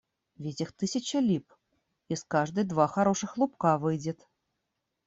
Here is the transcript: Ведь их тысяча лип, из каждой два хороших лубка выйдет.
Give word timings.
Ведь 0.37 0.61
их 0.61 0.71
тысяча 0.71 1.19
лип, 1.19 1.53
из 2.09 2.23
каждой 2.23 2.63
два 2.63 2.87
хороших 2.87 3.37
лубка 3.37 3.77
выйдет. 3.77 4.27